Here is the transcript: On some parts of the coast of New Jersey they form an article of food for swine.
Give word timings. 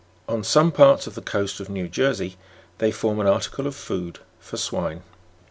On 0.27 0.43
some 0.43 0.71
parts 0.71 1.05
of 1.05 1.13
the 1.13 1.21
coast 1.21 1.59
of 1.59 1.69
New 1.69 1.87
Jersey 1.87 2.35
they 2.79 2.89
form 2.89 3.19
an 3.19 3.27
article 3.27 3.67
of 3.67 3.75
food 3.75 4.17
for 4.39 4.57
swine. 4.57 5.03